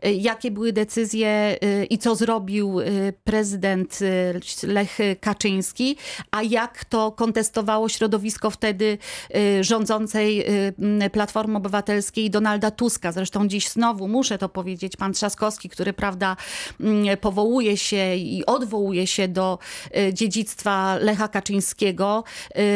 Y, 0.07 0.13
Jakie 0.13 0.51
były 0.51 0.73
decyzje 0.73 1.59
y, 1.65 1.85
i 1.85 1.99
co 1.99 2.15
zrobił 2.15 2.81
y, 2.81 3.13
prezydent 3.25 3.99
Lech 4.63 4.99
Kaczyński, 5.21 5.97
a 6.31 6.43
jak 6.43 6.85
to 6.85 7.13
kontestowało 7.13 7.89
środowisko 7.89 8.51
wtedy 8.51 8.99
rządzącej 9.61 10.45
Platformy 11.13 11.57
Obywatelskiej 11.57 12.31
Donalda 12.31 12.71
Tuska. 12.71 13.13
Zresztą 13.13 13.49
dziś 13.49 13.69
znowu 13.69 14.09
muszę 14.09 14.39
to 14.39 14.49
powiedzieć, 14.49 14.97
pan 14.97 15.13
Trzaskowski, 15.13 15.69
który 15.69 15.93
prawda 15.93 16.37
powołuje 17.21 17.77
się 17.77 18.17
i 18.17 18.47
odwołuje 18.47 19.07
się 19.07 19.29
do 19.29 19.59
dziedzictwa 20.13 20.97
Lecha 20.97 21.29
Kaczyńskiego, 21.29 22.25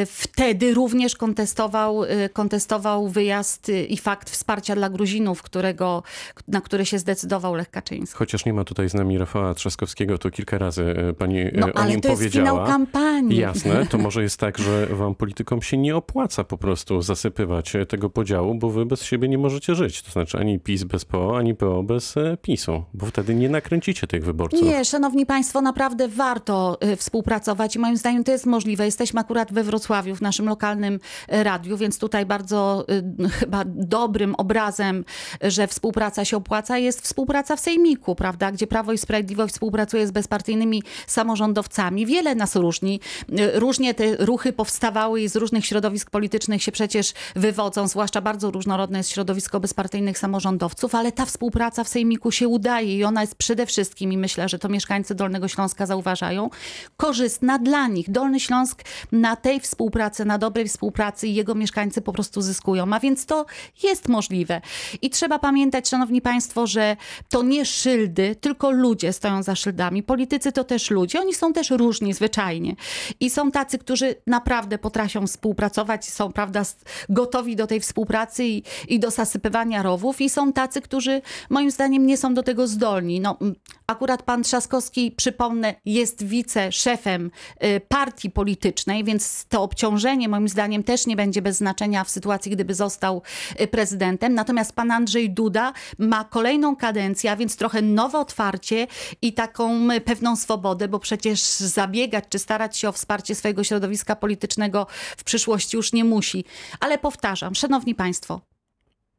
wtedy 0.06 0.74
również 0.74 1.16
kontestował, 1.16 1.29
y, 1.38 2.28
kontestował 2.28 3.08
wyjazd 3.08 3.68
y, 3.68 3.84
i 3.84 3.96
fakt 3.96 4.30
wsparcia 4.30 4.74
dla 4.74 4.90
Gruzinów, 4.90 5.42
którego, 5.42 6.02
na 6.48 6.60
który 6.60 6.86
się 6.86 6.98
zdecydował 6.98 7.54
Lech 7.54 7.70
Kaczyński. 7.70 8.18
Chociaż 8.18 8.44
nie 8.44 8.52
ma 8.52 8.64
tutaj 8.64 8.88
z 8.88 8.94
nami 8.94 9.18
Rafała 9.18 9.54
Trzaskowskiego, 9.54 10.18
to 10.18 10.30
kilka 10.30 10.58
razy 10.58 10.94
e, 10.96 11.12
pani 11.12 11.44
No 11.54 11.66
o 11.66 11.76
ale 11.76 11.90
nim 11.90 12.00
to 12.00 12.08
jest 12.08 12.20
powiedziała. 12.20 12.50
finał 12.50 12.66
kampanii. 12.66 13.38
Jasne, 13.38 13.86
to 13.86 13.98
może 14.08 14.22
jest 14.22 14.36
tak, 14.36 14.58
że 14.58 14.86
wam 14.86 15.14
politykom 15.14 15.62
się 15.62 15.76
nie 15.76 15.96
opłaca 15.96 16.44
po 16.44 16.58
prostu 16.58 17.02
zasypywać 17.02 17.72
tego 17.88 18.10
podziału, 18.10 18.54
bo 18.54 18.70
wy 18.70 18.86
bez 18.86 19.02
siebie 19.02 19.28
nie 19.28 19.38
możecie 19.38 19.74
żyć. 19.74 20.02
To 20.02 20.10
znaczy 20.10 20.38
ani 20.38 20.58
PiS 20.58 20.84
bez 20.84 21.04
PO, 21.04 21.38
ani 21.38 21.54
PO 21.54 21.82
bez 21.82 22.14
PiSu, 22.42 22.84
bo 22.94 23.06
wtedy 23.06 23.34
nie 23.34 23.48
nakręcicie 23.48 24.06
tych 24.06 24.24
wyborców. 24.24 24.62
Nie, 24.62 24.84
szanowni 24.84 25.26
państwo, 25.26 25.60
naprawdę 25.60 26.08
warto 26.08 26.78
y, 26.84 26.96
współpracować 26.96 27.76
i 27.76 27.78
moim 27.78 27.96
zdaniem 27.96 28.24
to 28.24 28.32
jest 28.32 28.46
możliwe. 28.46 28.84
Jesteśmy 28.84 29.20
akurat 29.20 29.52
we 29.52 29.64
Wrocławiu, 29.64 30.14
w 30.14 30.20
naszym 30.20 30.46
lokalnym 30.46 30.94
y, 30.94 30.98
radiu, 31.28 31.76
więc 31.76 31.98
tutaj 31.98 32.26
bardzo 32.26 32.86
y, 33.24 33.28
chyba 33.28 33.62
dobrym 33.66 34.34
obrazem, 34.34 35.04
że 35.42 35.66
współpraca 35.66 36.24
się 36.24 36.36
opłaca, 36.36 36.78
jest 36.78 37.00
współpraca 37.00 37.56
w 37.56 37.60
Sejmiku, 37.60 38.14
prawda, 38.14 38.52
gdzie 38.52 38.66
Prawo 38.66 38.92
i 38.92 38.98
Sprawiedliwość 38.98 39.54
współpracuje 39.54 40.06
z 40.06 40.10
bezpartyjnymi 40.10 40.82
samorządowcami. 41.06 42.06
Wiele 42.06 42.34
nas 42.34 42.56
różni. 42.56 43.00
Y, 43.38 43.60
Różnie 43.60 43.94
te 43.94 44.16
ruchy 44.16 44.52
powstawały 44.52 45.20
i 45.20 45.28
z 45.28 45.36
różnych 45.36 45.66
środowisk 45.66 46.10
politycznych 46.10 46.62
się 46.62 46.72
przecież 46.72 47.12
wywodzą, 47.36 47.88
zwłaszcza 47.88 48.20
bardzo 48.20 48.50
różnorodne 48.50 48.98
jest 48.98 49.10
środowisko 49.10 49.60
bezpartyjnych 49.60 50.18
samorządowców, 50.18 50.94
ale 50.94 51.12
ta 51.12 51.26
współpraca 51.26 51.84
w 51.84 51.88
Sejmiku 51.88 52.32
się 52.32 52.48
udaje 52.48 52.96
i 52.96 53.04
ona 53.04 53.20
jest 53.20 53.34
przede 53.34 53.66
wszystkim, 53.66 54.12
i 54.12 54.18
myślę, 54.18 54.48
że 54.48 54.58
to 54.58 54.68
mieszkańcy 54.68 55.14
Dolnego 55.14 55.48
Śląska 55.48 55.86
zauważają, 55.86 56.50
korzystna 56.96 57.58
dla 57.58 57.86
nich. 57.86 58.10
Dolny 58.10 58.40
Śląsk 58.40 58.82
na 59.12 59.36
tej 59.36 59.60
współpracy, 59.60 60.24
na 60.24 60.38
dobrej 60.38 60.68
współpracy 60.68 61.09
i 61.22 61.34
jego 61.34 61.54
mieszkańcy 61.54 62.00
po 62.00 62.12
prostu 62.12 62.40
zyskują, 62.40 62.92
a 62.92 63.00
więc 63.00 63.26
to 63.26 63.46
jest 63.82 64.08
możliwe. 64.08 64.60
I 65.02 65.10
trzeba 65.10 65.38
pamiętać, 65.38 65.88
szanowni 65.88 66.22
państwo, 66.22 66.66
że 66.66 66.96
to 67.28 67.42
nie 67.42 67.64
szyldy, 67.64 68.36
tylko 68.36 68.70
ludzie 68.70 69.12
stoją 69.12 69.42
za 69.42 69.54
szyldami. 69.56 70.02
Politycy 70.02 70.52
to 70.52 70.64
też 70.64 70.90
ludzie, 70.90 71.20
oni 71.20 71.34
są 71.34 71.52
też 71.52 71.70
różni 71.70 72.14
zwyczajnie. 72.14 72.76
I 73.20 73.30
są 73.30 73.50
tacy, 73.50 73.78
którzy 73.78 74.14
naprawdę 74.26 74.78
potrafią 74.78 75.26
współpracować, 75.26 76.04
są 76.04 76.32
prawda, 76.32 76.62
gotowi 77.08 77.56
do 77.56 77.66
tej 77.66 77.80
współpracy 77.80 78.44
i, 78.44 78.62
i 78.88 79.00
do 79.00 79.10
zasypywania 79.10 79.82
rowów 79.82 80.20
i 80.20 80.30
są 80.30 80.52
tacy, 80.52 80.80
którzy 80.80 81.22
moim 81.50 81.70
zdaniem 81.70 82.06
nie 82.06 82.16
są 82.16 82.34
do 82.34 82.42
tego 82.42 82.66
zdolni. 82.66 83.20
No, 83.20 83.38
akurat 83.86 84.22
pan 84.22 84.42
Trzaskowski, 84.42 85.12
przypomnę, 85.12 85.74
jest 85.84 86.24
wiceszefem 86.24 87.30
y, 87.64 87.80
partii 87.88 88.30
politycznej, 88.30 89.04
więc 89.04 89.46
to 89.48 89.62
obciążenie 89.62 90.28
moim 90.28 90.48
zdaniem 90.48 90.82
też 90.90 91.06
nie 91.06 91.16
będzie 91.16 91.42
bez 91.42 91.56
znaczenia 91.56 92.04
w 92.04 92.10
sytuacji, 92.10 92.52
gdyby 92.52 92.74
został 92.74 93.22
y, 93.60 93.66
prezydentem. 93.66 94.34
Natomiast 94.34 94.72
pan 94.72 94.90
Andrzej 94.90 95.30
Duda 95.30 95.72
ma 95.98 96.24
kolejną 96.24 96.76
kadencję, 96.76 97.30
a 97.32 97.36
więc 97.36 97.56
trochę 97.56 97.82
nowe 97.82 98.18
otwarcie 98.18 98.86
i 99.22 99.32
taką 99.32 99.90
y, 99.90 100.00
pewną 100.00 100.36
swobodę, 100.36 100.88
bo 100.88 100.98
przecież 100.98 101.42
zabiegać 101.50 102.24
czy 102.28 102.38
starać 102.38 102.78
się 102.78 102.88
o 102.88 102.92
wsparcie 102.92 103.34
swojego 103.34 103.64
środowiska 103.64 104.16
politycznego 104.16 104.86
w 105.16 105.24
przyszłości 105.24 105.76
już 105.76 105.92
nie 105.92 106.04
musi. 106.04 106.44
Ale 106.80 106.98
powtarzam, 106.98 107.54
szanowni 107.54 107.94
państwo, 107.94 108.40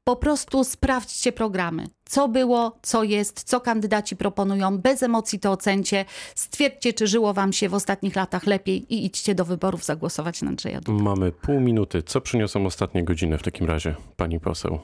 po 0.03 0.15
prostu 0.15 0.63
sprawdźcie 0.63 1.31
programy. 1.31 1.87
Co 2.05 2.27
było, 2.27 2.79
co 2.81 3.03
jest, 3.03 3.43
co 3.43 3.59
kandydaci 3.59 4.15
proponują. 4.15 4.77
Bez 4.77 5.03
emocji 5.03 5.39
to 5.39 5.51
ocencie. 5.51 6.05
Stwierdźcie, 6.35 6.93
czy 6.93 7.07
żyło 7.07 7.33
wam 7.33 7.53
się 7.53 7.69
w 7.69 7.73
ostatnich 7.73 8.15
latach 8.15 8.45
lepiej 8.45 8.93
i 8.93 9.05
idźcie 9.05 9.35
do 9.35 9.45
wyborów 9.45 9.85
zagłosować 9.85 10.41
na 10.41 10.49
Andrzeja 10.49 10.81
Dudę. 10.81 11.03
Mamy 11.03 11.31
pół 11.31 11.59
minuty. 11.59 12.03
Co 12.03 12.21
przyniosą 12.21 12.65
ostatnie 12.65 13.03
godziny 13.03 13.37
w 13.37 13.43
takim 13.43 13.67
razie, 13.67 13.95
pani 14.17 14.39
poseł? 14.39 14.79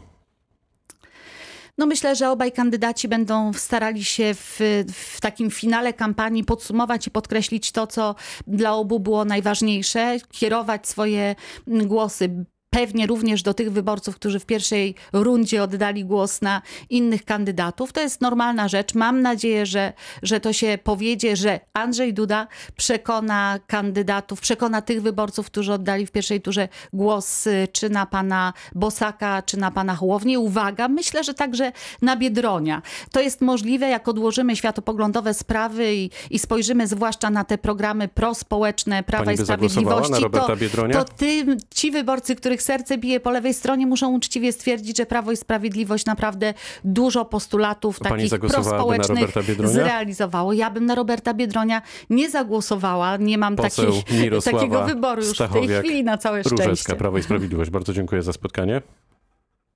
No 1.78 1.86
myślę, 1.86 2.16
że 2.16 2.30
obaj 2.30 2.52
kandydaci 2.52 3.08
będą 3.08 3.54
starali 3.54 4.04
się 4.06 4.34
w, 4.34 4.60
w 4.94 5.22
takim 5.22 5.52
finale 5.52 5.94
kampanii 5.94 6.44
podsumować 6.44 7.08
i 7.08 7.12
podkreślić 7.12 7.72
to, 7.72 7.88
co 7.88 8.16
dla 8.48 8.74
obu 8.74 9.00
było 9.00 9.26
najważniejsze, 9.26 10.18
kierować 10.32 10.88
swoje 10.88 11.36
głosy 11.68 12.46
pewnie 12.78 13.08
również 13.08 13.44
do 13.44 13.54
tych 13.54 13.72
wyborców, 13.72 14.16
którzy 14.16 14.40
w 14.40 14.46
pierwszej 14.46 14.96
rundzie 15.14 15.64
oddali 15.64 16.06
głos 16.06 16.42
na 16.42 16.62
innych 16.90 17.26
kandydatów. 17.26 17.94
To 17.94 18.02
jest 18.02 18.22
normalna 18.22 18.68
rzecz. 18.68 18.94
Mam 18.94 19.22
nadzieję, 19.22 19.66
że, 19.66 19.94
że 20.24 20.40
to 20.40 20.54
się 20.54 20.78
powiedzie, 20.84 21.36
że 21.36 21.60
Andrzej 21.74 22.14
Duda 22.14 22.48
przekona 22.76 23.60
kandydatów, 23.68 24.42
przekona 24.42 24.82
tych 24.82 25.02
wyborców, 25.02 25.46
którzy 25.46 25.74
oddali 25.74 26.06
w 26.06 26.12
pierwszej 26.12 26.42
turze 26.42 26.68
głos 26.94 27.48
y, 27.48 27.68
czy 27.72 27.90
na 27.90 28.06
pana 28.06 28.54
Bosaka, 28.76 29.42
czy 29.42 29.58
na 29.58 29.72
pana 29.72 29.96
Hołownię. 29.96 30.40
Uwaga, 30.40 30.88
myślę, 30.88 31.24
że 31.24 31.34
także 31.34 31.72
na 32.02 32.16
Biedronia. 32.16 32.82
To 33.12 33.22
jest 33.22 33.42
możliwe, 33.42 33.90
jak 33.90 34.08
odłożymy 34.08 34.56
światopoglądowe 34.56 35.34
sprawy 35.34 35.96
i, 35.96 36.10
i 36.30 36.40
spojrzymy 36.40 36.88
zwłaszcza 36.88 37.30
na 37.30 37.44
te 37.44 37.58
programy 37.58 38.08
prospołeczne 38.08 39.04
Prawa 39.04 39.26
Pani 39.26 39.36
i 39.42 39.44
Sprawiedliwości, 39.44 40.24
to, 40.32 40.48
to 40.94 41.06
ty, 41.18 41.46
ci 41.76 41.92
wyborcy, 41.92 42.36
których 42.36 42.62
serce 42.68 42.98
bije 42.98 43.20
po 43.20 43.32
lewej 43.32 43.54
stronie, 43.54 43.88
muszą 43.88 44.14
uczciwie 44.14 44.52
stwierdzić, 44.52 44.98
że 44.98 45.06
Prawo 45.06 45.32
i 45.32 45.38
Sprawiedliwość 45.38 46.06
naprawdę 46.06 46.54
dużo 46.84 47.26
postulatów 47.26 48.00
Pani 48.00 48.30
takich 48.30 48.50
prospołecznych 48.50 49.30
zrealizowało. 49.64 50.54
Ja 50.54 50.72
bym 50.72 50.86
na 50.86 50.96
Roberta 50.96 51.34
Biedronia 51.34 51.82
nie 52.10 52.30
zagłosowała. 52.30 53.18
Nie 53.18 53.38
mam 53.38 53.56
Poseł 53.56 53.94
Mirosława 54.12 54.60
takiego 54.60 54.86
wyboru 54.86 55.22
już 55.22 55.36
w 55.36 55.38
tej 55.38 55.48
Stachowiak, 55.48 55.86
chwili 55.86 56.04
na 56.04 56.18
całe 56.18 56.44
szczęście. 56.44 56.96
Prawo 56.96 57.18
i 57.18 57.24
Sprawiedliwość. 57.24 57.70
Bardzo 57.72 57.94
dziękuję 57.94 58.22
za 58.22 58.34
spotkanie. 58.34 58.82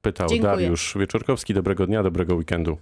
Pytał 0.02 0.28
Dziękuję. 0.28 0.52
Dariusz 0.52 0.98
Wieczorkowski. 1.00 1.54
Dobrego 1.54 1.88
dnia, 1.88 2.04
dobrego 2.04 2.36
weekendu. 2.36 2.78